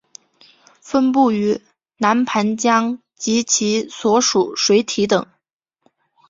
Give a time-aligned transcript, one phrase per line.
[0.81, 1.61] 分布于
[1.97, 5.27] 南盘江及其所属水体等。